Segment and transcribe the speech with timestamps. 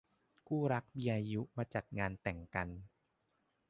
[0.47, 2.67] คู่รักมีอายุมาจัดงานแต่งกัน